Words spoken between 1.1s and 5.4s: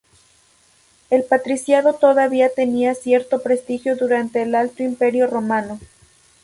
El patriciado todavía tenía cierto prestigio durante el Alto Imperio